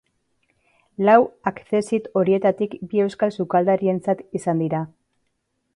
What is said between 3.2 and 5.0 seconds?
sukaldarientzat izan dira.